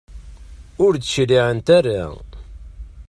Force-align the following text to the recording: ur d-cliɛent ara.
ur 0.85 0.93
d-cliɛent 0.95 1.67
ara. 1.77 2.03